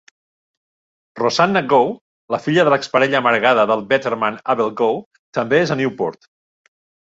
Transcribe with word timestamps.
Rosanna 1.19 1.61
Gaw, 1.73 1.91
la 2.37 2.41
filla 2.47 2.65
de 2.69 2.73
l'exparella 2.75 3.21
amargada 3.21 3.69
de 3.75 3.79
Betterman 3.95 4.43
Abel 4.57 4.75
Gaw, 4.83 5.01
també 5.41 5.65
és 5.69 5.77
a 5.79 5.83
Newport. 5.85 6.31